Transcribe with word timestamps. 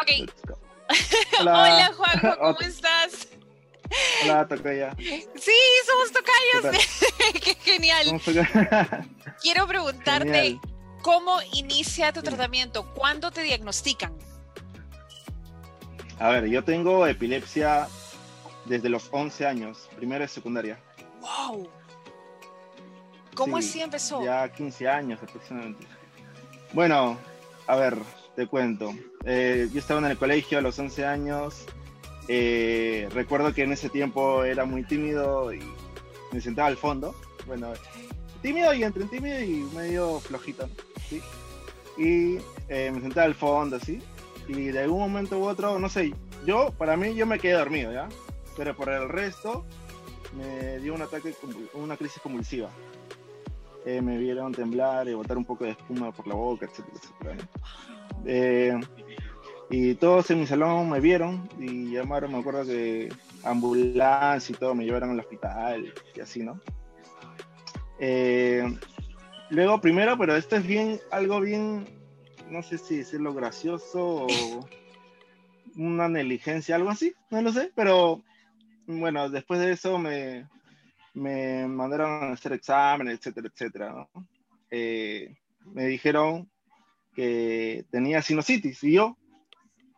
Ok. 0.00 0.30
Hola. 1.40 1.92
Juanjo, 1.96 2.38
¿cómo 2.38 2.60
estás? 2.60 3.28
Hola, 4.24 4.46
Tocaya. 4.48 4.94
Sí, 4.98 5.52
somos 5.86 6.12
tocayos. 6.12 6.84
Qué 7.42 7.54
genial. 7.62 8.20
Quiero 9.42 9.66
preguntarte, 9.66 10.58
¿cómo 11.02 11.38
inicia 11.52 12.12
tu 12.12 12.22
tratamiento? 12.22 12.92
¿Cuándo 12.94 13.30
te 13.30 13.42
diagnostican? 13.42 14.12
A 16.18 16.30
ver, 16.30 16.46
yo 16.46 16.64
tengo 16.64 17.06
epilepsia 17.06 17.88
desde 18.64 18.88
los 18.88 19.08
11 19.10 19.46
años, 19.46 19.88
primera 19.96 20.24
y 20.24 20.28
secundaria. 20.28 20.78
¡Wow! 21.20 21.68
¿Cómo 23.34 23.58
así 23.58 23.82
empezó? 23.82 24.24
Ya 24.24 24.50
15 24.50 24.88
años 24.88 25.22
aproximadamente. 25.22 25.86
Bueno, 26.72 27.18
a 27.66 27.76
ver, 27.76 27.98
te 28.36 28.46
cuento. 28.46 28.94
Eh, 29.24 29.68
yo 29.72 29.80
estaba 29.80 29.98
en 30.00 30.06
el 30.06 30.18
colegio 30.18 30.58
a 30.58 30.60
los 30.60 30.78
11 30.78 31.06
años. 31.06 31.64
Eh, 32.28 33.08
recuerdo 33.12 33.54
que 33.54 33.62
en 33.62 33.72
ese 33.72 33.88
tiempo 33.88 34.44
era 34.44 34.64
muy 34.66 34.84
tímido 34.84 35.52
y 35.52 35.60
me 36.32 36.40
sentaba 36.40 36.68
al 36.68 36.76
fondo. 36.76 37.14
Bueno, 37.46 37.72
tímido 38.42 38.74
y 38.74 38.84
entre 38.84 39.04
tímido 39.04 39.40
y 39.40 39.66
medio 39.74 40.20
flojito. 40.20 40.68
¿sí? 41.08 41.22
Y 41.96 42.38
eh, 42.68 42.92
me 42.92 43.00
sentaba 43.00 43.24
al 43.24 43.34
fondo, 43.34 43.76
así. 43.76 44.00
Y 44.46 44.66
de 44.66 44.80
algún 44.80 45.00
momento 45.00 45.38
u 45.38 45.44
otro, 45.44 45.78
no 45.78 45.88
sé, 45.88 46.12
yo, 46.44 46.72
para 46.76 46.96
mí, 46.96 47.14
yo 47.14 47.26
me 47.26 47.38
quedé 47.38 47.54
dormido, 47.54 47.92
¿ya? 47.92 48.08
Pero 48.56 48.76
por 48.76 48.90
el 48.90 49.08
resto, 49.08 49.64
me 50.36 50.78
dio 50.78 50.94
un 50.94 51.02
ataque, 51.02 51.34
una 51.74 51.96
crisis 51.96 52.20
convulsiva. 52.22 52.68
Eh, 53.86 54.00
me 54.02 54.18
vieron 54.18 54.52
temblar 54.52 55.08
y 55.08 55.14
botar 55.14 55.36
un 55.36 55.44
poco 55.44 55.64
de 55.64 55.70
espuma 55.70 56.12
por 56.12 56.26
la 56.26 56.34
boca, 56.34 56.66
etcétera, 56.66 56.96
etcétera. 56.96 57.48
Eh, 58.24 58.78
y 59.68 59.94
todos 59.94 60.30
en 60.30 60.40
mi 60.40 60.46
salón 60.46 60.88
me 60.90 61.00
vieron 61.00 61.48
y 61.58 61.90
llamaron, 61.90 62.32
me 62.32 62.38
acuerdo 62.38 62.64
que 62.64 63.08
ambulancia 63.42 64.54
y 64.54 64.58
todo, 64.58 64.74
me 64.74 64.84
llevaron 64.84 65.10
al 65.10 65.20
hospital 65.20 65.92
y 66.14 66.20
así, 66.20 66.42
¿no? 66.42 66.60
Eh, 67.98 68.64
luego, 69.50 69.80
primero, 69.80 70.16
pero 70.18 70.36
esto 70.36 70.56
es 70.56 70.66
bien, 70.66 71.00
algo 71.10 71.40
bien, 71.40 71.86
no 72.50 72.62
sé 72.62 72.78
si 72.78 72.98
decirlo 72.98 73.34
gracioso 73.34 74.26
o 74.26 74.68
una 75.76 76.08
negligencia, 76.08 76.76
algo 76.76 76.90
así, 76.90 77.14
no 77.30 77.42
lo 77.42 77.52
sé, 77.52 77.72
pero 77.74 78.22
bueno, 78.86 79.28
después 79.28 79.60
de 79.60 79.72
eso 79.72 79.98
me, 79.98 80.48
me 81.14 81.66
mandaron 81.66 82.24
a 82.24 82.32
hacer 82.32 82.52
exámenes, 82.52 83.18
etcétera, 83.18 83.48
etcétera. 83.52 84.08
Eh, 84.70 85.34
me 85.64 85.86
dijeron 85.86 86.48
que 87.16 87.86
tenía 87.90 88.22
sinusitis 88.22 88.84
y 88.84 88.92
yo, 88.92 89.16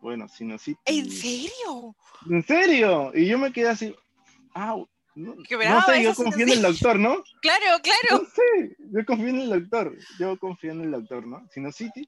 bueno, 0.01 0.29
sinusitis. 0.29 0.81
¿En 0.87 1.11
serio? 1.11 1.97
¿En 2.31 2.43
serio? 2.45 3.13
Y 3.15 3.27
yo 3.27 3.39
me 3.39 3.53
quedé 3.53 3.69
así, 3.69 3.95
ah, 4.55 4.77
no, 5.17 5.35
no 5.35 5.83
sé, 5.83 6.03
yo 6.05 6.15
confío 6.15 6.47
en 6.47 6.53
el 6.53 6.63
doctor, 6.63 6.99
¿no? 6.99 7.23
Claro, 7.43 7.83
claro. 7.83 8.23
No 8.23 8.29
sé, 8.31 8.77
yo 8.79 9.05
confío 9.05 9.29
en 9.29 9.41
el 9.41 9.51
doctor, 9.51 9.99
yo 10.19 10.39
confío 10.39 10.73
en 10.73 10.83
el 10.83 10.91
doctor, 10.93 11.27
¿no? 11.27 11.45
Sinusitis. 11.51 12.07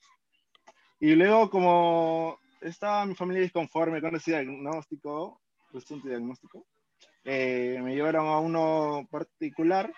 Y 1.00 1.14
luego 1.16 1.50
como 1.50 2.38
estaba 2.60 3.04
mi 3.06 3.16
familia 3.16 3.42
disconforme 3.42 4.00
con 4.00 4.14
ese 4.14 4.30
diagnóstico, 4.30 5.40
presunto 5.72 6.08
diagnóstico, 6.08 6.64
eh, 7.24 7.80
me 7.82 7.94
llevaron 7.94 8.26
a 8.28 8.38
uno 8.38 9.08
particular 9.10 9.92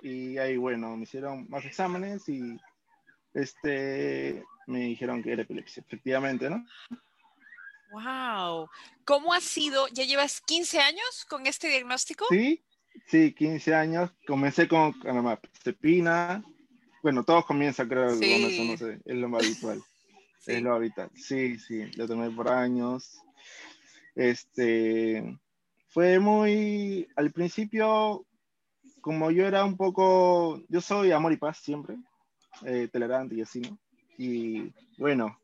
y 0.00 0.38
ahí, 0.38 0.56
bueno, 0.56 0.96
me 0.96 1.02
hicieron 1.02 1.46
más 1.50 1.64
exámenes 1.66 2.26
y 2.28 2.56
este, 3.34 4.44
me 4.66 4.80
dijeron 4.80 5.22
que 5.22 5.32
era 5.32 5.42
epilepsia, 5.42 5.82
efectivamente, 5.86 6.48
¿no? 6.50 6.64
¡Wow! 7.90 8.68
¿Cómo 9.04 9.32
ha 9.32 9.40
sido? 9.40 9.88
¿Ya 9.88 10.04
llevas 10.04 10.40
15 10.42 10.78
años 10.78 11.26
con 11.28 11.46
este 11.46 11.68
diagnóstico? 11.68 12.24
Sí, 12.30 12.62
sí, 13.06 13.32
15 13.34 13.74
años. 13.74 14.10
Comencé 14.26 14.68
con 14.68 14.94
cepina. 15.62 16.44
Bueno, 17.02 17.24
todos 17.24 17.46
comienzan, 17.46 17.88
creo, 17.88 18.08
con 18.08 18.22
eso, 18.22 18.64
no 18.64 18.76
sé, 18.76 19.00
es 19.04 19.16
lo 19.16 19.36
habitual. 19.36 19.82
Es 20.46 20.62
lo 20.62 20.74
habitual. 20.74 21.10
Sí, 21.14 21.58
sí, 21.58 21.90
lo 21.96 22.08
tomé 22.08 22.30
por 22.30 22.48
años. 22.48 23.20
Este, 24.14 25.38
fue 25.88 26.18
muy, 26.18 27.06
al 27.14 27.30
principio, 27.30 28.26
como 29.02 29.30
yo 29.30 29.46
era 29.46 29.64
un 29.64 29.76
poco, 29.76 30.62
yo 30.68 30.80
soy 30.80 31.12
amor 31.12 31.32
y 31.32 31.36
paz 31.36 31.58
siempre, 31.58 31.96
eh, 32.64 32.88
tolerante 32.92 33.34
y 33.34 33.42
así, 33.42 33.60
¿no? 33.60 33.78
Y 34.18 34.72
bueno, 34.98 35.38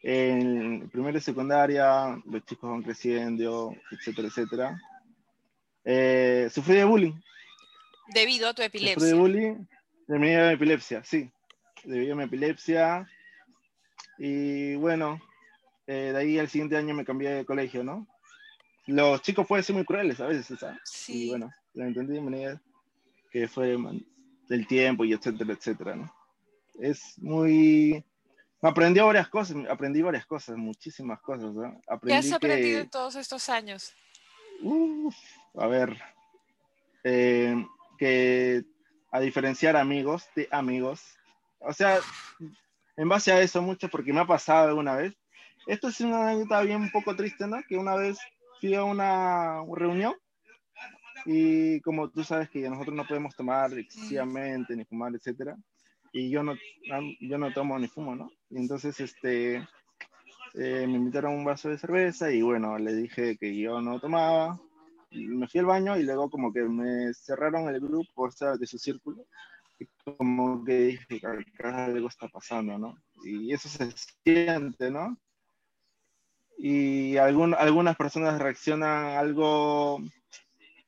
en 0.00 0.88
primera 0.90 1.18
y 1.18 1.20
secundaria, 1.20 2.20
los 2.24 2.44
chicos 2.44 2.70
van 2.70 2.82
creciendo, 2.82 3.74
etcétera, 3.90 4.28
etcétera. 4.28 4.80
Eh, 5.84 6.48
sufrí 6.52 6.74
de 6.74 6.84
bullying. 6.84 7.14
Debido 8.14 8.48
a 8.48 8.54
tu 8.54 8.62
epilepsia. 8.62 8.94
Sufrí 8.94 9.08
de 9.08 9.14
bullying, 9.14 9.66
debido 10.06 10.44
a 10.44 10.48
mi 10.48 10.54
epilepsia, 10.54 11.02
sí. 11.04 11.30
Debido 11.84 12.14
a 12.14 12.16
mi 12.16 12.24
epilepsia. 12.24 13.08
Y 14.18 14.76
bueno, 14.76 15.20
eh, 15.86 16.10
de 16.12 16.16
ahí 16.16 16.38
al 16.38 16.48
siguiente 16.48 16.76
año 16.76 16.94
me 16.94 17.04
cambié 17.04 17.30
de 17.30 17.44
colegio, 17.44 17.82
¿no? 17.82 18.06
los 18.86 19.22
chicos 19.22 19.46
pueden 19.46 19.64
ser 19.64 19.76
muy 19.76 19.84
crueles 19.84 20.20
a 20.20 20.26
veces, 20.26 20.58
¿sabes? 20.58 20.78
Sí. 20.84 21.26
Y 21.26 21.28
bueno, 21.28 21.50
lo 21.74 21.84
entendí 21.84 22.14
de 22.14 22.20
manera 22.20 22.62
que 23.30 23.48
fue 23.48 23.78
del 24.48 24.66
tiempo 24.66 25.04
y 25.04 25.12
etcétera, 25.12 25.52
etcétera, 25.52 25.96
¿no? 25.96 26.12
Es 26.82 27.16
muy... 27.18 28.04
Me 28.60 28.68
aprendió 28.68 29.06
varias 29.06 29.28
cosas, 29.28 29.56
aprendí 29.70 30.02
varias 30.02 30.26
cosas, 30.26 30.56
muchísimas 30.56 31.20
cosas, 31.20 31.52
¿no? 31.52 31.80
¿Qué 32.04 32.14
has 32.14 32.30
aprendido 32.32 32.80
en 32.80 32.90
todos 32.90 33.14
estos 33.16 33.48
años? 33.48 33.94
Uf, 34.62 35.16
a 35.54 35.66
ver, 35.66 35.96
eh, 37.04 37.66
que 37.98 38.64
a 39.10 39.20
diferenciar 39.20 39.76
amigos 39.76 40.28
de 40.34 40.48
amigos, 40.50 41.02
o 41.58 41.72
sea, 41.72 41.98
en 42.96 43.08
base 43.08 43.32
a 43.32 43.40
eso 43.40 43.62
mucho, 43.62 43.88
porque 43.88 44.12
me 44.12 44.20
ha 44.20 44.26
pasado 44.26 44.68
alguna 44.68 44.96
vez, 44.96 45.14
esto 45.66 45.88
es 45.88 46.00
una 46.00 46.28
anécdota 46.28 46.62
bien 46.62 46.82
un 46.82 46.90
poco 46.90 47.14
triste, 47.14 47.46
¿no? 47.46 47.62
Que 47.68 47.76
una 47.76 47.96
vez 47.96 48.18
fui 48.60 48.74
a 48.74 48.84
una 48.84 49.62
reunión 49.72 50.14
y 51.26 51.80
como 51.80 52.10
tú 52.10 52.24
sabes 52.24 52.48
que 52.50 52.68
nosotros 52.68 52.94
no 52.94 53.06
podemos 53.06 53.34
tomar 53.36 53.72
excesivamente 53.78 54.74
ni 54.74 54.84
fumar, 54.84 55.12
etcétera, 55.14 55.56
y 56.12 56.30
yo 56.30 56.42
no, 56.42 56.54
yo 57.20 57.38
no 57.38 57.52
tomo 57.52 57.78
ni 57.78 57.88
fumo, 57.88 58.14
¿no? 58.14 58.30
Y 58.50 58.58
entonces, 58.58 59.00
este, 59.00 59.56
eh, 60.54 60.86
me 60.86 60.96
invitaron 60.96 61.34
un 61.34 61.44
vaso 61.44 61.68
de 61.68 61.78
cerveza 61.78 62.30
y 62.30 62.42
bueno, 62.42 62.78
le 62.78 62.94
dije 62.94 63.36
que 63.38 63.56
yo 63.56 63.80
no 63.80 63.98
tomaba, 64.00 64.60
me 65.10 65.48
fui 65.48 65.60
al 65.60 65.66
baño 65.66 65.96
y 65.96 66.02
luego 66.02 66.30
como 66.30 66.52
que 66.52 66.62
me 66.62 67.12
cerraron 67.14 67.68
el 67.68 67.80
grupo, 67.80 68.24
o 68.24 68.30
sea, 68.30 68.56
de 68.56 68.66
su 68.66 68.78
círculo, 68.78 69.26
y 69.78 69.86
como 70.04 70.64
que 70.64 70.98
dije, 71.08 71.20
algo 71.62 72.08
está 72.08 72.28
pasando, 72.28 72.78
¿no? 72.78 72.96
Y 73.24 73.52
eso 73.52 73.68
se 73.68 73.92
siente, 74.24 74.90
¿no? 74.90 75.16
y 76.64 77.16
algunas 77.16 77.96
personas 77.96 78.40
reaccionan 78.40 79.16
algo, 79.16 80.00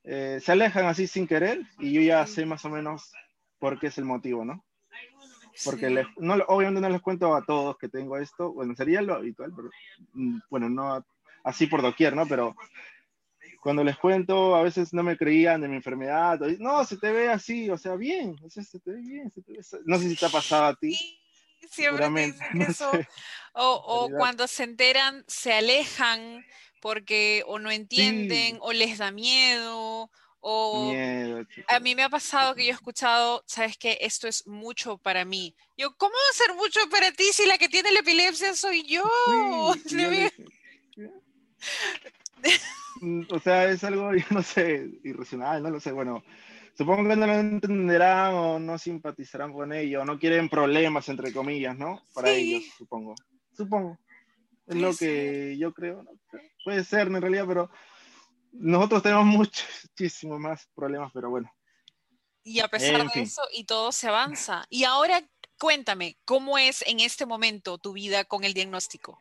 eh, 0.05 0.39
se 0.41 0.53
alejan 0.53 0.87
así 0.87 1.09
sin 1.09 1.27
querer 1.27 1.63
y 1.81 1.93
yo 1.93 2.01
ya 2.01 2.25
sé 2.29 2.47
más 2.47 2.65
o 2.65 2.71
menos 2.71 3.13
por 3.59 3.81
qué 3.81 3.89
es 3.89 3.99
el 3.99 4.05
motivo, 4.05 4.45
¿no? 4.45 4.65
Porque 5.65 6.05
no, 6.17 6.35
obviamente 6.49 6.81
no 6.81 6.89
les 6.89 7.01
cuento 7.01 7.35
a 7.35 7.45
todos 7.45 7.79
que 7.79 7.89
tengo 7.89 8.17
esto, 8.17 8.53
bueno, 8.53 8.75
sería 8.75 9.03
lo 9.03 9.15
habitual, 9.15 9.53
pero 9.55 9.71
mm, 10.15 10.39
bueno, 10.51 10.69
no 10.69 11.05
así 11.45 11.67
por 11.67 11.83
doquier, 11.83 12.17
¿no? 12.17 12.27
Pero 12.27 12.57
cuando 13.61 13.85
les 13.85 13.97
cuento, 13.97 14.57
a 14.57 14.63
veces 14.63 14.93
no 14.93 15.03
me 15.03 15.17
creían 15.17 15.61
de 15.61 15.69
mi 15.69 15.77
enfermedad, 15.77 16.41
no, 16.59 16.85
se 16.85 16.97
te 16.97 17.13
ve 17.13 17.29
así, 17.29 17.71
o 17.71 17.79
sea, 17.79 17.95
bien, 17.95 18.37
o 18.43 18.51
sea, 18.51 18.63
se 18.63 18.81
te 18.81 18.91
ve 18.91 19.01
bien, 19.01 19.31
se 19.31 19.43
te 19.43 19.53
ve... 19.53 19.61
no 19.85 19.99
sé 19.99 20.09
si 20.09 20.17
te 20.17 20.27
ha 20.27 20.31
pasado 20.31 20.65
a 20.65 20.75
ti. 20.75 20.99
Siempre 21.71 22.07
eso. 22.69 22.91
O, 23.55 24.11
cuando 24.19 24.47
se 24.47 24.65
enteran, 24.65 25.25
se 25.29 25.55
alejan 25.55 26.45
porque 26.81 27.43
o 27.47 27.59
no 27.59 27.71
entienden 27.71 28.59
o 28.61 28.73
les 28.73 28.99
da 28.99 29.11
miedo. 29.11 30.11
O 30.47 30.93
a 31.69 31.81
mí 31.81 31.95
me 31.95 32.03
ha 32.03 32.11
pasado 32.11 32.55
que 32.55 32.67
yo 32.67 32.71
he 32.71 32.75
escuchado, 32.75 33.43
sabes 33.47 33.79
que 33.79 33.97
esto 34.03 34.29
es 34.29 34.47
mucho 34.47 34.99
para 34.99 35.25
mí. 35.25 35.57
Yo, 35.79 35.97
¿cómo 35.97 36.13
va 36.13 36.31
a 36.31 36.37
ser 36.37 36.55
mucho 36.55 36.81
para 36.91 37.11
ti 37.13 37.25
si 37.33 37.47
la 37.47 37.57
que 37.57 37.71
tiene 37.71 37.91
la 37.91 38.01
epilepsia 38.01 38.55
soy 38.55 38.83
yo? 38.87 39.05
Mm, 43.01 43.23
o 43.31 43.41
sea, 43.41 43.69
es 43.71 43.83
algo, 43.83 44.15
yo 44.15 44.25
no 44.31 44.43
sé, 44.43 44.89
irracional, 45.03 45.63
no 45.63 45.71
lo 45.71 45.81
sé. 45.81 45.93
Bueno, 45.93 46.23
supongo 46.77 47.09
que 47.09 47.17
no 47.17 47.27
lo 47.27 47.35
entenderán 47.35 48.35
o 48.35 48.59
no 48.59 48.79
simpatizarán 48.79 49.53
con 49.53 49.73
ello, 49.73 50.05
no 50.05 50.19
quieren 50.19 50.49
problemas, 50.49 51.09
entre 51.09 51.33
comillas, 51.33 51.77
¿no? 51.77 52.03
Para 52.15 52.31
ellos, 52.31 52.63
supongo. 52.77 53.15
Supongo. 53.57 53.99
Es 54.67 54.77
lo 54.77 54.95
que 54.95 55.57
yo 55.59 55.73
creo. 55.73 56.05
Puede 56.65 56.85
ser 56.85 57.09
en 57.09 57.21
realidad, 57.21 57.47
pero 57.49 57.71
nosotros 58.55 59.03
tenemos 59.03 59.25
muchísimo 59.97 60.39
más 60.39 60.69
problemas, 60.75 61.11
pero 61.13 61.31
bueno. 61.31 61.51
Y 62.43 62.61
a 62.61 62.69
pesar 62.69 63.11
de 63.11 63.23
eso, 63.23 63.43
y 63.53 63.65
todo 63.65 63.91
se 63.91 64.09
avanza. 64.09 64.67
Y 64.69 64.85
ahora 64.85 65.23
cuéntame, 65.59 66.19
¿cómo 66.25 66.59
es 66.59 66.83
en 66.87 67.01
este 67.01 67.25
momento 67.25 67.79
tu 67.79 67.95
vida 67.95 68.25
con 68.25 68.45
el 68.45 68.53
diagnóstico? 68.53 69.19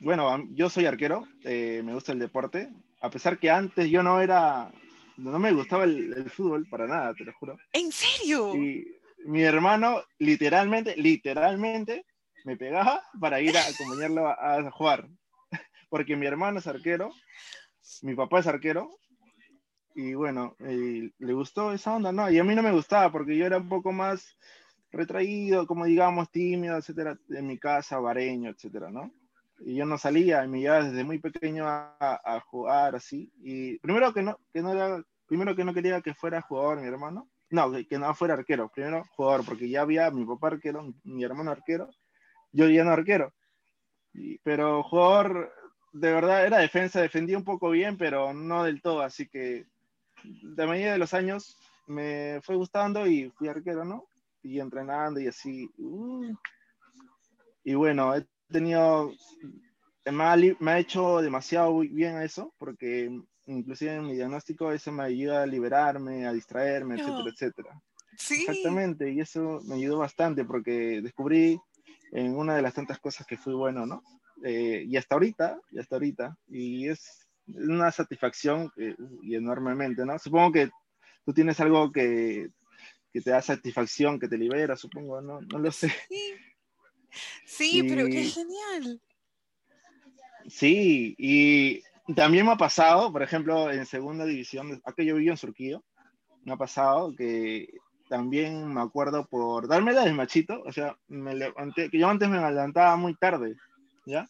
bueno, 0.00 0.46
yo 0.50 0.70
soy 0.70 0.86
arquero, 0.86 1.26
eh, 1.44 1.82
me 1.84 1.94
gusta 1.94 2.12
el 2.12 2.18
deporte, 2.18 2.68
a 3.00 3.10
pesar 3.10 3.38
que 3.38 3.50
antes 3.50 3.90
yo 3.90 4.02
no 4.02 4.20
era, 4.20 4.70
no 5.16 5.38
me 5.38 5.52
gustaba 5.52 5.84
el, 5.84 6.30
fútbol 6.30 6.66
para 6.68 6.86
nada, 6.86 7.14
te 7.14 7.24
lo 7.24 7.32
juro. 7.34 7.58
¿En 7.72 7.90
serio? 7.90 8.54
Y 8.54 8.86
mi 9.24 9.42
hermano 9.42 10.02
literalmente, 10.18 10.96
literalmente 10.96 12.04
me 12.44 12.56
pegaba 12.56 13.02
para 13.20 13.40
ir 13.40 13.56
a 13.56 13.66
acompañarlo 13.66 14.28
a, 14.28 14.70
jugar, 14.70 15.08
porque 15.90 16.16
mi 16.16 16.26
hermano 16.26 16.60
es 16.60 16.66
arquero, 16.66 17.10
mi 18.02 18.14
papá 18.14 18.40
es 18.40 18.46
arquero, 18.46 18.90
y 19.94 20.14
bueno, 20.14 20.54
eh, 20.60 21.10
le 21.18 21.32
gustó 21.32 21.72
esa 21.72 21.96
onda, 21.96 22.12
¿no? 22.12 22.30
Y 22.30 22.38
a 22.38 22.44
mí 22.44 22.54
no 22.54 22.62
me 22.62 22.70
gustaba 22.70 23.10
porque 23.10 23.36
yo 23.36 23.44
era 23.44 23.58
un 23.58 23.68
poco 23.68 23.90
más 23.90 24.36
retraído, 24.92 25.66
como 25.66 25.86
digamos, 25.86 26.30
tímido, 26.30 26.76
etcétera, 26.76 27.18
en 27.30 27.46
mi 27.46 27.58
casa, 27.58 27.98
vareño, 27.98 28.50
etcétera, 28.50 28.90
¿no? 28.90 29.12
Y 29.60 29.74
yo 29.74 29.84
no 29.84 29.98
salía, 29.98 30.44
y 30.44 30.48
me 30.48 30.60
llevaba 30.60 30.84
desde 30.84 31.02
muy 31.02 31.18
pequeño 31.18 31.64
a, 31.66 32.40
jugar 32.46 32.94
así. 32.94 33.32
Y 33.42 33.78
primero 33.80 34.14
que 34.14 34.22
no, 34.22 34.38
que 34.52 34.62
no 34.62 34.72
era, 34.72 35.02
primero 35.26 35.56
que 35.56 35.64
no 35.64 35.74
quería 35.74 36.00
que 36.00 36.14
fuera 36.14 36.42
jugador 36.42 36.80
mi 36.80 36.86
hermano, 36.86 37.28
no, 37.50 37.72
que, 37.72 37.98
no 37.98 38.14
fuera 38.14 38.34
arquero, 38.34 38.68
primero 38.68 39.04
jugador, 39.16 39.44
porque 39.44 39.68
ya 39.68 39.80
había 39.82 40.10
mi 40.12 40.24
papá 40.24 40.48
arquero, 40.48 40.94
mi, 41.02 41.24
hermano 41.24 41.50
arquero, 41.50 41.90
yo 42.52 42.68
ya 42.68 42.84
no 42.84 42.92
arquero. 42.92 43.32
pero 44.44 44.84
jugador, 44.84 45.52
de 45.92 46.12
verdad, 46.12 46.46
era 46.46 46.58
defensa, 46.58 47.00
defendía 47.00 47.38
un 47.38 47.44
poco 47.44 47.70
bien, 47.70 47.96
pero 47.96 48.32
no 48.32 48.64
del 48.64 48.82
todo, 48.82 49.02
así 49.02 49.28
que 49.28 49.66
de 50.22 50.66
medida 50.66 50.92
de 50.92 50.98
los 50.98 51.14
años 51.14 51.56
me 51.86 52.40
fue 52.42 52.56
gustando 52.56 53.06
y 53.06 53.30
fui 53.30 53.48
arquero, 53.48 53.84
¿no? 53.84 54.06
Y 54.42 54.60
entrenando 54.60 55.20
y 55.20 55.26
así. 55.28 55.70
Uh. 55.78 56.34
Y 57.64 57.74
bueno, 57.74 58.14
he 58.14 58.26
tenido, 58.50 59.12
me 60.04 60.24
ha, 60.24 60.36
me 60.36 60.70
ha 60.70 60.78
hecho 60.78 61.20
demasiado 61.20 61.78
bien 61.80 62.20
eso, 62.22 62.54
porque 62.58 63.10
inclusive 63.46 63.94
en 63.94 64.06
mi 64.06 64.14
diagnóstico 64.14 64.72
eso 64.72 64.92
me 64.92 65.04
ayuda 65.04 65.42
a 65.42 65.46
liberarme, 65.46 66.26
a 66.26 66.32
distraerme, 66.32 66.96
etcétera, 66.96 67.30
etcétera. 67.30 67.82
Sí. 68.16 68.44
Exactamente, 68.46 69.10
y 69.10 69.20
eso 69.20 69.60
me 69.64 69.76
ayudó 69.76 69.98
bastante 69.98 70.44
porque 70.44 71.00
descubrí 71.00 71.60
en 72.12 72.36
una 72.36 72.56
de 72.56 72.62
las 72.62 72.74
tantas 72.74 72.98
cosas 72.98 73.26
que 73.26 73.36
fui 73.36 73.54
bueno, 73.54 73.86
¿no? 73.86 74.02
Eh, 74.44 74.84
y 74.86 74.96
hasta 74.96 75.16
ahorita, 75.16 75.60
y 75.70 75.78
hasta 75.78 75.96
ahorita, 75.96 76.36
y 76.48 76.88
es 76.88 77.28
una 77.46 77.90
satisfacción 77.90 78.70
eh, 78.76 78.94
y 79.22 79.34
enormemente, 79.34 80.04
¿no? 80.04 80.18
Supongo 80.18 80.52
que 80.52 80.70
tú 81.24 81.32
tienes 81.32 81.58
algo 81.60 81.90
que, 81.90 82.50
que, 83.12 83.20
te 83.20 83.30
da 83.30 83.42
satisfacción, 83.42 84.18
que 84.18 84.28
te 84.28 84.38
libera, 84.38 84.76
supongo, 84.76 85.20
¿no? 85.20 85.40
No 85.40 85.58
lo 85.58 85.72
sé. 85.72 85.92
Sí, 87.44 87.82
pero 87.88 88.06
qué 88.06 88.22
genial. 88.22 89.00
Sí, 90.46 91.14
y 91.18 91.82
también 92.14 92.46
me 92.46 92.52
ha 92.52 92.56
pasado, 92.56 93.12
por 93.12 93.22
ejemplo, 93.22 93.70
en 93.70 93.84
segunda 93.86 94.24
división, 94.24 94.80
acá 94.84 95.02
yo 95.02 95.16
vivo 95.16 95.30
en 95.30 95.36
Surquillo, 95.36 95.84
me 96.44 96.52
ha 96.52 96.56
pasado 96.56 97.14
que 97.14 97.68
también 98.08 98.72
me 98.72 98.80
acuerdo 98.80 99.26
por 99.26 99.68
darme 99.68 99.92
la 99.92 100.04
de 100.04 100.12
machito, 100.12 100.62
o 100.64 100.72
sea, 100.72 100.96
me 101.08 101.34
levanté, 101.34 101.90
que 101.90 101.98
yo 101.98 102.08
antes 102.08 102.28
me 102.28 102.38
levantaba 102.38 102.96
muy 102.96 103.14
tarde, 103.14 103.56
¿ya? 104.08 104.28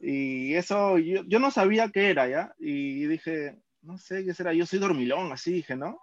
Y 0.00 0.54
eso, 0.54 0.98
yo, 0.98 1.22
yo 1.26 1.38
no 1.38 1.50
sabía 1.50 1.90
qué 1.90 2.10
era, 2.10 2.28
¿ya? 2.28 2.54
Y 2.58 3.06
dije, 3.06 3.56
no 3.82 3.98
sé 3.98 4.24
qué 4.24 4.34
será, 4.34 4.52
yo 4.52 4.66
soy 4.66 4.78
dormilón, 4.78 5.32
así 5.32 5.52
dije, 5.52 5.76
¿no? 5.76 6.00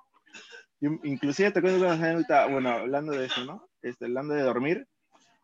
inclusive 1.03 1.51
te 1.51 1.61
cuento 1.61 1.85
una 1.85 2.47
bueno, 2.47 2.69
hablando 2.69 3.13
de 3.13 3.27
eso, 3.27 3.45
¿no? 3.45 3.69
Este, 3.81 4.05
hablando 4.05 4.33
de 4.33 4.41
dormir, 4.41 4.87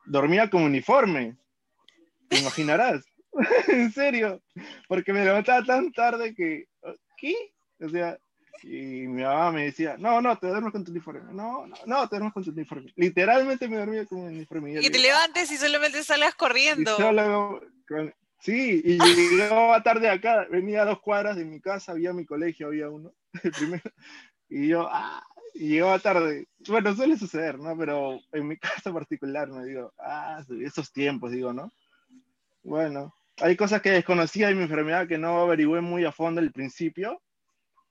dormía 0.06 0.50
con 0.50 0.63
uniforme, 0.63 1.38
te 2.27 2.39
imaginarás, 2.39 3.06
en 3.68 3.91
serio, 3.91 4.41
porque 4.88 5.13
me 5.13 5.24
levantaba 5.24 5.63
tan 5.63 5.91
tarde 5.94 6.36
que, 6.36 6.65
¿qué? 7.18 7.53
O 7.80 7.88
sea, 7.88 8.18
y 8.63 9.07
mi 9.07 9.24
mamá 9.24 9.51
me 9.51 9.66
decía, 9.66 9.96
no, 9.98 10.22
no, 10.22 10.38
te 10.38 10.48
duermes 10.48 10.72
con 10.72 10.84
tu 10.84 10.92
uniforme. 10.92 11.34
No, 11.34 11.66
no, 11.66 11.75
no, 11.86 12.07
te 12.07 12.16
duermes 12.16 12.34
con 12.34 12.44
tu 12.44 12.51
uniforme. 12.51 12.92
Literalmente 12.96 13.68
me 13.68 13.78
dormía 13.78 14.06
con 14.06 14.19
un 14.19 14.28
uniforme. 14.28 14.81
Y, 14.81 14.90
te 14.90 15.00
levantes 15.00 15.51
y 15.51 15.57
solamente 15.57 16.04
salgas 16.04 16.36
corriendo. 16.36 16.98
sí, 18.40 18.81
y 18.84 18.98
llegaba 19.38 19.81
tarde 19.84 20.10
acá, 20.10 20.46
venía 20.50 20.81
a 20.81 20.86
dos 20.86 21.00
cuadras 21.01 21.38
de 21.38 21.46
mi 21.46 21.60
casa, 21.60 21.94
había 21.94 22.13
mi 22.13 22.25
colegio, 22.25 22.68
había 22.68 22.90
uno, 22.90 23.13
el 23.44 23.51
primero, 23.51 23.92
y 24.50 24.68
yo, 24.68 24.90
ah, 24.92 25.24
y 25.54 25.69
llegaba 25.69 26.00
tarde. 26.00 26.48
Bueno, 26.68 26.96
suele 26.96 27.18
suceder, 27.18 27.60
¿no? 27.60 27.78
Pero 27.78 28.19
en 28.31 28.48
mi 28.48 28.57
caso 28.57 28.94
particular, 28.94 29.50
me 29.50 29.66
digo, 29.66 29.94
ah, 30.00 30.44
esos 30.62 30.92
tiempos, 30.92 31.31
digo, 31.31 31.54
¿no? 31.54 31.72
Bueno, 32.63 33.16
hay 33.38 33.56
cosas 33.56 33.81
que 33.81 33.92
desconocía 33.92 34.48
de 34.48 34.56
mi 34.56 34.63
enfermedad 34.63 35.07
que 35.07 35.18
no 35.18 35.40
averigüé 35.42 35.81
muy 35.81 36.06
a 36.06 36.12
fondo 36.12 36.42
al 36.42 36.51
principio. 36.51 37.22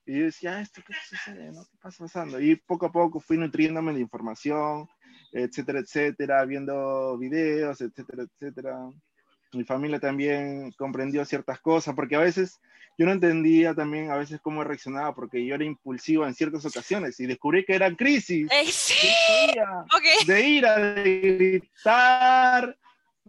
Y 0.09 0.17
yo 0.17 0.25
decía, 0.25 0.57
ah, 0.57 0.61
¿esto 0.61 0.81
qué 0.83 0.93
sucede? 1.07 1.51
¿no? 1.51 1.63
¿Qué 1.65 1.77
pasa 1.79 2.03
pasando? 2.03 2.41
Y 2.41 2.55
poco 2.55 2.87
a 2.87 2.91
poco 2.91 3.19
fui 3.19 3.37
nutriéndome 3.37 3.93
de 3.93 3.99
información, 3.99 4.89
etcétera, 5.31 5.81
etcétera, 5.81 6.43
viendo 6.45 7.15
videos, 7.19 7.79
etcétera, 7.79 8.23
etcétera. 8.23 8.89
Mi 9.53 9.63
familia 9.63 9.99
también 9.99 10.71
comprendió 10.71 11.23
ciertas 11.25 11.59
cosas, 11.61 11.93
porque 11.93 12.15
a 12.15 12.21
veces 12.21 12.59
yo 12.97 13.05
no 13.05 13.11
entendía 13.11 13.75
también 13.75 14.09
a 14.09 14.15
veces 14.15 14.41
cómo 14.41 14.63
reaccionaba, 14.63 15.13
porque 15.13 15.45
yo 15.45 15.53
era 15.53 15.63
impulsivo 15.63 16.25
en 16.25 16.33
ciertas 16.33 16.65
ocasiones 16.65 17.19
y 17.19 17.27
descubrí 17.27 17.63
que 17.63 17.75
eran 17.75 17.95
crisis. 17.95 18.49
¿Eh, 18.51 18.65
sí? 18.65 19.07
De 20.25 20.49
ira, 20.49 20.75
de 20.75 21.19
gritar, 21.19 22.75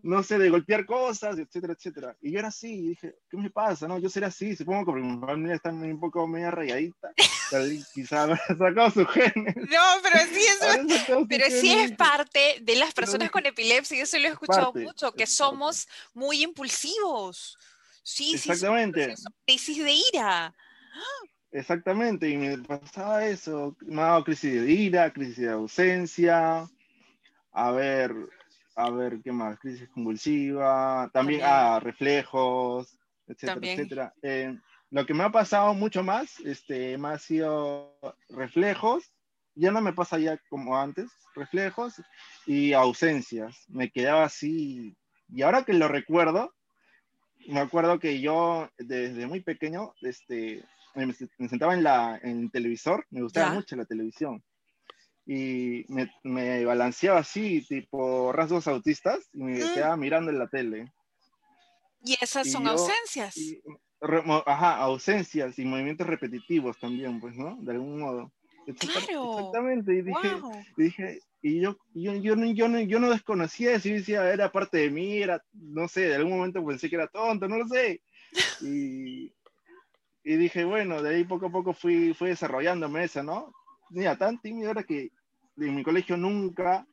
no 0.02 0.22
sé, 0.22 0.38
de 0.38 0.50
golpear 0.50 0.86
cosas, 0.86 1.38
etcétera, 1.38 1.74
etcétera. 1.74 2.16
Y 2.20 2.32
yo 2.32 2.38
era 2.38 2.48
así, 2.48 2.72
y 2.72 2.88
dije, 2.90 3.14
¿qué 3.28 3.36
me 3.36 3.50
pasa? 3.50 3.86
No, 3.88 3.98
yo 3.98 4.08
seré 4.08 4.26
así, 4.26 4.56
supongo 4.56 4.92
que 4.92 5.00
mi 5.00 5.18
familia 5.20 5.56
está 5.56 5.70
un 5.70 6.00
poco 6.00 6.26
media 6.26 6.50
rayadita, 6.50 7.12
quizás 7.94 8.12
habrá 8.12 8.40
sacado 8.58 8.90
su 8.90 9.06
genes. 9.06 9.56
No, 9.56 10.02
pero 10.02 10.18
sí, 10.32 10.40
eso, 10.40 11.26
pero 11.28 11.44
sí 11.48 11.72
es 11.72 11.92
parte 11.92 12.58
de 12.62 12.76
las 12.76 12.92
personas 12.92 13.30
con 13.30 13.46
epilepsia, 13.46 13.98
y 13.98 14.00
eso 14.00 14.18
lo 14.18 14.28
he 14.28 14.32
escuchado 14.32 14.72
mucho, 14.72 15.12
que 15.12 15.26
somos 15.26 15.88
muy 16.14 16.42
impulsivos. 16.42 17.58
Sí, 18.02 18.32
Exactamente. 18.34 19.16
sí, 19.16 19.24
crisis 19.46 19.84
de 19.84 19.92
ira. 20.12 20.54
Exactamente, 21.52 22.28
y 22.28 22.36
me 22.36 22.58
pasaba 22.58 23.26
eso, 23.26 23.76
me 23.80 24.00
ha 24.02 24.06
dado 24.06 24.24
crisis 24.24 24.62
de 24.62 24.70
ira, 24.70 25.12
crisis 25.12 25.38
de 25.38 25.50
ausencia, 25.50 26.68
a 27.52 27.70
ver, 27.72 28.14
a 28.76 28.90
ver, 28.90 29.20
¿qué 29.22 29.32
más? 29.32 29.58
Crisis 29.58 29.88
convulsiva, 29.90 31.10
también, 31.12 31.42
ah, 31.44 31.80
reflejos, 31.80 32.98
etcétera, 33.26 33.60
etcétera. 33.62 34.14
Eh, 34.22 34.56
lo 34.90 35.06
que 35.06 35.14
me 35.14 35.24
ha 35.24 35.30
pasado 35.30 35.74
mucho 35.74 36.02
más, 36.02 36.40
este, 36.40 36.98
me 36.98 37.08
ha 37.08 37.18
sido 37.18 37.98
reflejos, 38.28 39.12
ya 39.54 39.70
no 39.70 39.80
me 39.80 39.92
pasa 39.92 40.18
ya 40.18 40.38
como 40.48 40.78
antes, 40.78 41.10
reflejos 41.34 42.00
y 42.46 42.72
ausencias. 42.72 43.64
Me 43.68 43.90
quedaba 43.90 44.24
así, 44.24 44.96
y 45.28 45.42
ahora 45.42 45.64
que 45.64 45.72
lo 45.72 45.88
recuerdo, 45.88 46.54
me 47.46 47.60
acuerdo 47.60 47.98
que 47.98 48.20
yo 48.20 48.68
desde 48.78 49.26
muy 49.26 49.40
pequeño, 49.40 49.94
este, 50.02 50.64
me, 50.94 51.12
sentaba 51.48 51.74
en, 51.74 51.82
la, 51.82 52.18
en 52.22 52.40
el 52.40 52.50
televisor, 52.50 53.06
me 53.10 53.22
gustaba 53.22 53.52
mucho 53.52 53.76
la 53.76 53.84
televisión 53.84 54.42
y 55.26 55.84
me, 55.88 56.10
me, 56.22 56.64
balanceaba 56.64 57.20
así, 57.20 57.64
tipo 57.66 58.32
rasgos 58.32 58.66
autistas, 58.66 59.28
y 59.32 59.42
me 59.42 59.64
mm. 59.64 59.74
quedaba 59.74 59.96
mirando 59.96 60.30
en 60.30 60.38
la 60.38 60.48
tele. 60.48 60.92
¿Y 62.02 62.16
esas 62.20 62.50
son 62.50 62.66
ausencias? 62.66 63.36
ajá, 64.46 64.76
ausencias 64.78 65.58
y 65.58 65.64
movimientos 65.64 66.06
repetitivos 66.06 66.78
también, 66.78 67.20
pues, 67.20 67.36
¿no? 67.36 67.56
De 67.60 67.72
algún 67.72 68.00
modo. 68.00 68.32
Claro. 68.78 69.38
Exactamente, 69.38 69.94
y 69.94 70.02
dije, 70.02 70.28
y 70.76 70.82
dije, 70.82 71.20
y 71.42 71.60
yo, 71.60 71.76
yo, 71.94 72.14
yo, 72.14 72.36
yo, 72.36 72.68
no, 72.68 72.80
yo 72.80 73.00
no 73.00 73.10
desconocía 73.10 73.72
eso, 73.72 73.88
y 73.88 73.92
decía, 73.92 74.32
era 74.32 74.52
parte 74.52 74.78
de 74.78 74.90
mí, 74.90 75.18
era, 75.18 75.42
no 75.52 75.88
sé, 75.88 76.02
de 76.02 76.16
algún 76.16 76.36
momento 76.36 76.64
pensé 76.64 76.88
que 76.88 76.96
era 76.96 77.08
tonto, 77.08 77.48
no 77.48 77.58
lo 77.58 77.66
sé. 77.66 78.02
Y, 78.62 79.32
y 80.22 80.36
dije, 80.36 80.64
bueno, 80.64 81.02
de 81.02 81.16
ahí 81.16 81.24
poco 81.24 81.46
a 81.46 81.50
poco 81.50 81.72
fui, 81.72 82.14
fui 82.14 82.28
desarrollándome 82.28 83.04
eso, 83.04 83.22
¿no? 83.22 83.52
Mira, 83.90 84.16
tan 84.16 84.40
tímido 84.40 84.70
era 84.70 84.82
que 84.82 85.10
en 85.56 85.74
mi 85.74 85.82
colegio 85.82 86.16
nunca, 86.16 86.86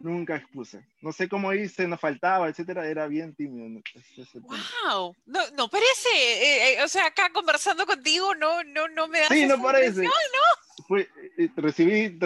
nunca 0.00 0.36
expuse. 0.36 0.86
No 1.02 1.12
sé 1.12 1.28
cómo 1.28 1.52
hice, 1.52 1.86
nos 1.86 2.00
faltaba, 2.00 2.48
etcétera, 2.48 2.88
era 2.88 3.06
bien 3.06 3.34
tímido. 3.34 3.82
¡Wow! 4.34 5.14
No, 5.26 5.40
no 5.56 5.68
parece, 5.68 6.08
eh, 6.14 6.74
eh, 6.74 6.82
o 6.82 6.88
sea, 6.88 7.06
acá 7.06 7.30
conversando 7.32 7.86
contigo 7.86 8.34
no, 8.34 8.62
no, 8.64 8.88
no 8.88 9.08
me 9.08 9.20
da. 9.20 9.28
Sí, 9.28 9.46
no 9.46 9.60
parece. 9.60 10.02
No, 10.02 10.10
no. 10.10 10.84
Fue, 10.86 11.08
eh, 11.38 11.50
recibí, 11.56 12.18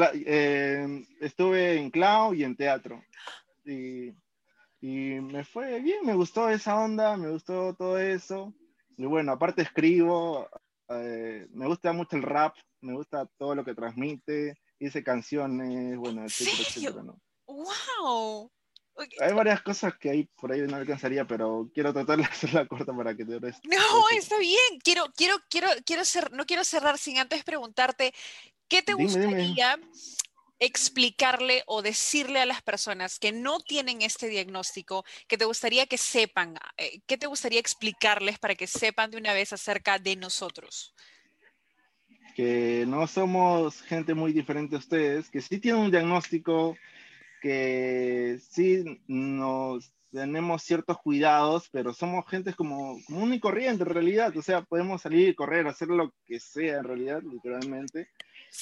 estuve 1.21 1.75
en 1.77 1.91
clown 1.91 2.37
y 2.37 2.45
en 2.45 2.57
teatro. 2.57 3.03
Y, 3.65 4.15
y 4.81 5.21
me 5.21 5.45
fue 5.45 5.81
bien, 5.81 6.05
me 6.05 6.15
gustó 6.15 6.49
esa 6.49 6.77
onda, 6.77 7.17
me 7.17 7.31
gustó 7.31 7.75
todo 7.75 7.99
eso. 7.99 8.55
Y 8.97 9.05
bueno, 9.07 9.33
aparte 9.33 9.63
escribo, 9.63 10.49
me 10.89 11.67
gusta 11.67 11.93
mucho 11.93 12.17
el 12.17 12.23
rap, 12.23 12.55
me 12.81 12.95
gusta 12.95 13.29
todo 13.39 13.55
lo 13.55 13.65
que 13.65 13.75
transmite 13.75 14.57
hice 14.81 15.03
canciones, 15.03 15.97
bueno, 15.97 16.25
etcétera, 16.25 16.57
etcétera, 16.61 17.03
¿no? 17.03 17.21
¡Wow! 17.47 18.51
hay 19.21 19.33
varias 19.33 19.63
cosas 19.63 19.97
que 19.97 20.11
hay 20.11 20.25
por 20.37 20.51
ahí 20.51 20.61
no 20.63 20.77
alcanzaría, 20.77 21.25
pero 21.25 21.71
quiero 21.73 21.93
tratar 21.93 22.19
de 22.19 22.25
hacerla 22.31 22.67
corta 22.67 22.93
para 22.95 23.17
que 23.17 23.25
te 23.25 23.39
des. 23.39 23.57
No, 23.65 24.09
está 24.17 24.39
bien. 24.39 24.81
Quiero, 24.83 25.07
quiero, 25.17 25.37
quiero, 25.49 25.69
quiero 25.85 26.05
ser, 26.05 26.33
no 26.33 26.45
quiero 26.47 26.65
cerrar 26.65 26.99
sin 26.99 27.19
antes 27.19 27.45
preguntarte, 27.45 28.13
¿qué 28.69 28.83
te 28.83 28.95
gustaría 28.95 29.79
explicarle 30.59 31.63
o 31.67 31.83
decirle 31.83 32.41
a 32.41 32.47
las 32.47 32.63
personas 32.63 33.19
que 33.19 33.33
no 33.33 33.61
tienen 33.61 34.03
este 34.03 34.29
diagnóstico, 34.29 35.05
que 35.27 35.39
te 35.39 35.45
gustaría 35.45 35.87
que 35.87 35.99
sepan, 35.99 36.57
eh, 36.77 37.01
qué 37.07 37.17
te 37.17 37.27
gustaría 37.27 37.61
explicarles 37.61 38.39
para 38.39 38.55
que 38.55 38.67
sepan 38.67 39.11
de 39.11 39.19
una 39.19 39.33
vez 39.33 39.53
acerca 39.53 39.99
de 39.99 40.17
nosotros? 40.17 40.95
Que 42.35 42.85
no 42.87 43.07
somos 43.07 43.83
gente 43.83 44.15
muy 44.15 44.33
diferente 44.33 44.77
a 44.77 44.79
ustedes, 44.79 45.31
que 45.31 45.41
sí 45.41 45.59
tienen 45.59 45.83
un 45.83 45.91
diagnóstico, 45.91 46.77
que 47.41 48.39
sí 48.51 48.85
nos 49.07 49.93
tenemos 50.13 50.63
ciertos 50.63 50.99
cuidados, 50.99 51.69
pero 51.71 51.93
somos 51.93 52.27
gente 52.29 52.55
como 52.55 52.99
común 53.05 53.35
y 53.35 53.41
corriente 53.41 53.83
en 53.83 53.91
realidad, 53.91 54.37
o 54.37 54.43
sea, 54.43 54.63
podemos 54.63 55.03
salir 55.03 55.29
y 55.29 55.35
correr, 55.35 55.67
hacer 55.67 55.89
lo 55.89 56.13
que 56.25 56.41
sea 56.41 56.79
en 56.79 56.85
realidad, 56.85 57.23
literalmente, 57.23 58.09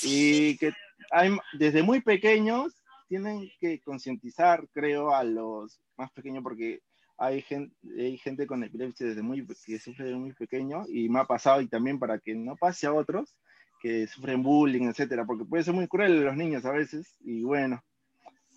y 0.02 0.56
que 0.58 0.72
hay, 1.10 1.36
desde 1.58 1.82
muy 1.82 2.00
pequeños 2.00 2.74
tienen 3.08 3.48
que 3.60 3.80
concientizar, 3.80 4.66
creo, 4.72 5.14
a 5.14 5.22
los 5.24 5.80
más 5.96 6.10
pequeños, 6.12 6.42
porque 6.42 6.80
hay 7.18 7.40
gente, 7.42 7.74
hay 7.98 8.18
gente 8.18 8.46
con 8.46 8.62
epilepsia 8.62 9.06
desde 9.06 9.22
muy, 9.22 9.46
que 9.46 9.78
sufre 9.78 10.06
desde 10.06 10.18
muy 10.18 10.32
pequeño, 10.32 10.84
y 10.88 11.08
me 11.08 11.20
ha 11.20 11.24
pasado, 11.24 11.60
y 11.60 11.68
también 11.68 11.98
para 11.98 12.18
que 12.18 12.34
no 12.34 12.56
pase 12.56 12.86
a 12.86 12.92
otros, 12.92 13.36
que 13.80 14.06
sufren 14.06 14.42
bullying, 14.42 14.88
etcétera, 14.88 15.24
porque 15.24 15.44
puede 15.44 15.64
ser 15.64 15.74
muy 15.74 15.86
cruel 15.86 16.24
los 16.24 16.36
niños 16.36 16.64
a 16.64 16.72
veces, 16.72 17.16
y 17.20 17.42
bueno, 17.42 17.82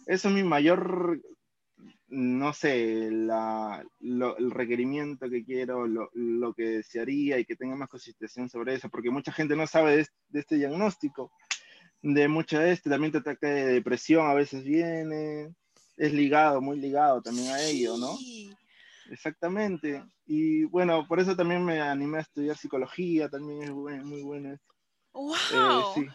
eso 0.08 0.30
es 0.30 0.34
mi 0.34 0.44
mayor, 0.44 1.22
no 2.10 2.54
sé, 2.54 3.08
el 3.08 4.52
requerimiento 4.52 5.30
que 5.30 5.44
quiero, 5.44 5.88
lo, 5.88 6.54
que 6.54 6.64
desearía 6.64 7.40
y 7.40 7.46
que 7.46 7.56
tenga 7.56 7.76
más 7.76 7.90
consideración 7.90 8.50
sobre 8.50 8.76
eso, 8.76 8.90
porque 8.90 9.12
mucha 9.12 9.32
gente 9.32 9.56
no 9.56 9.68
sabe 9.68 9.98
de, 9.98 10.40
este 10.40 10.56
diagnóstico, 10.56 11.32
de 12.02 12.28
mucha 12.28 12.60
de 12.60 12.72
este, 12.72 12.90
también 12.90 13.12
te 13.12 13.20
ataque 13.20 13.48
de 13.48 13.74
depresión 13.74 14.28
a 14.28 14.34
veces 14.34 14.64
viene, 14.64 15.54
es 15.98 16.14
ligado, 16.14 16.62
muy 16.62 16.80
ligado 16.80 17.22
también 17.22 17.52
a 17.52 17.62
ello, 17.62 17.98
¿no? 17.98 18.18
Exactamente. 19.12 20.04
Y 20.26 20.64
bueno, 20.66 21.08
por 21.08 21.20
eso 21.20 21.36
también 21.36 21.64
me 21.64 21.82
animé 21.82 22.20
a 22.20 22.22
estudiar 22.22 22.58
psicología, 22.58 23.30
también 23.30 23.64
es 23.64 23.72
muy 23.72 24.22
bueno. 24.22 24.58
¡Wow! 25.14 26.06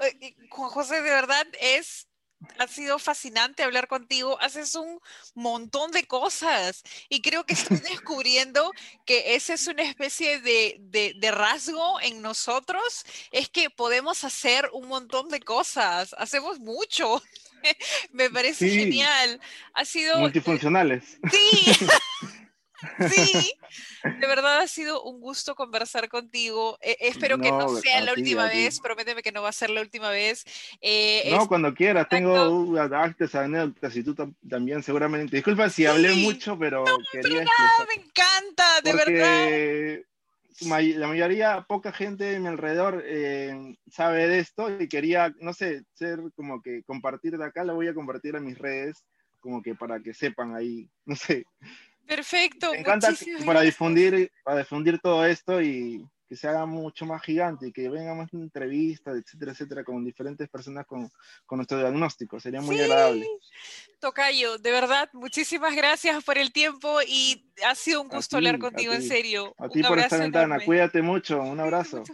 Eh, 0.00 0.34
Juan 0.50 0.70
José, 0.70 0.96
de 0.96 1.10
verdad 1.10 1.46
es 1.60 2.08
ha 2.58 2.68
sido 2.68 2.98
fascinante 2.98 3.62
hablar 3.62 3.88
contigo. 3.88 4.40
Haces 4.40 4.74
un 4.74 5.00
montón 5.34 5.90
de 5.90 6.04
cosas 6.04 6.82
y 7.08 7.20
creo 7.22 7.44
que 7.44 7.54
estoy 7.54 7.78
descubriendo 7.90 8.72
que 9.04 9.34
esa 9.34 9.54
es 9.54 9.66
una 9.66 9.82
especie 9.82 10.40
de, 10.40 10.76
de, 10.80 11.30
rasgo 11.30 12.00
en 12.00 12.22
nosotros, 12.22 13.04
es 13.32 13.48
que 13.48 13.70
podemos 13.70 14.24
hacer 14.24 14.70
un 14.72 14.88
montón 14.88 15.28
de 15.28 15.40
cosas, 15.40 16.14
hacemos 16.18 16.60
mucho. 16.60 17.22
Me 18.12 18.30
parece 18.30 18.68
genial. 18.68 19.40
Ha 19.72 19.84
sido... 19.84 20.18
Multifuncionales. 20.18 21.18
Sí. 21.30 21.86
Sí, 23.10 23.52
de 24.20 24.26
verdad 24.26 24.60
ha 24.60 24.66
sido 24.66 25.02
un 25.02 25.20
gusto 25.20 25.54
conversar 25.54 26.08
contigo. 26.08 26.78
E, 26.80 26.96
espero 27.00 27.38
que 27.38 27.50
no 27.50 27.68
sea 27.76 28.00
la 28.00 28.12
última 28.12 28.46
vez, 28.46 28.80
prométeme 28.80 29.22
que 29.22 29.32
no 29.32 29.42
va 29.42 29.48
a 29.48 29.52
ser 29.52 29.70
la 29.70 29.80
última 29.80 30.10
vez. 30.10 30.44
Eh, 30.80 31.30
no, 31.30 31.48
cuando 31.48 31.74
quieras, 31.74 32.08
tengo 32.08 32.78
actas, 32.78 33.34
anécdotas 33.34 33.96
y 33.96 34.02
tú 34.02 34.14
también 34.48 34.82
seguramente. 34.82 35.36
Disculpa 35.36 35.68
si 35.68 35.86
hablé 35.86 36.14
mucho, 36.14 36.58
pero 36.58 36.84
quería... 37.12 37.44
me 37.88 38.02
encanta, 38.02 38.80
de 38.82 38.92
verdad. 38.92 40.04
La 40.60 41.08
mayoría, 41.08 41.64
poca 41.68 41.92
gente 41.92 42.24
de 42.24 42.38
mi 42.38 42.46
alrededor 42.46 43.02
eh, 43.04 43.76
sabe 43.90 44.28
de 44.28 44.38
esto 44.38 44.80
y 44.80 44.88
quería, 44.88 45.34
no 45.40 45.52
sé, 45.52 45.84
ser 45.94 46.20
como 46.36 46.62
que 46.62 46.84
compartir 46.84 47.36
de 47.36 47.44
acá, 47.44 47.64
lo 47.64 47.74
voy 47.74 47.88
a 47.88 47.94
compartir 47.94 48.36
a 48.36 48.40
mis 48.40 48.56
redes, 48.56 49.04
como 49.40 49.62
que 49.62 49.74
para 49.74 50.00
que 50.00 50.14
sepan 50.14 50.54
ahí, 50.54 50.88
no 51.06 51.16
sé. 51.16 51.44
Perfecto. 52.06 52.72
Me 52.72 52.80
encanta 52.80 53.08
para 53.44 53.60
difundir, 53.62 54.30
para 54.42 54.58
difundir 54.58 54.98
todo 55.00 55.24
esto 55.24 55.60
y 55.60 56.06
que 56.28 56.36
se 56.36 56.48
haga 56.48 56.64
mucho 56.64 57.04
más 57.04 57.22
gigante 57.22 57.68
y 57.68 57.72
que 57.72 57.88
vengan 57.88 58.16
más 58.16 58.32
entrevistas, 58.32 59.16
etcétera, 59.16 59.52
etcétera, 59.52 59.84
con 59.84 60.04
diferentes 60.04 60.48
personas 60.48 60.86
con, 60.86 61.10
con 61.44 61.58
nuestro 61.58 61.78
diagnóstico. 61.78 62.40
Sería 62.40 62.60
muy 62.60 62.80
agradable. 62.80 63.26
Tocayo, 64.00 64.58
de 64.58 64.70
verdad, 64.70 65.10
muchísimas 65.12 65.74
gracias 65.74 66.24
por 66.24 66.38
el 66.38 66.52
tiempo 66.52 67.00
y 67.06 67.50
ha 67.64 67.74
sido 67.74 68.02
un 68.02 68.08
gusto 68.08 68.36
hablar 68.36 68.58
contigo, 68.58 68.92
en 68.92 69.02
serio. 69.02 69.54
A 69.58 69.68
ti 69.68 69.82
por 69.82 69.98
esta 69.98 70.18
ventana. 70.18 70.58
Cuídate 70.64 71.02
mucho. 71.02 71.40
Un 71.40 71.60
abrazo. 71.60 72.04